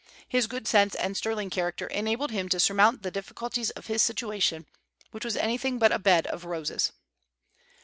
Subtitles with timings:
[0.27, 4.65] His good sense and sterling character enabled him to surmount the difficulties of his situation,
[5.11, 6.91] which was anything but a bed of roses.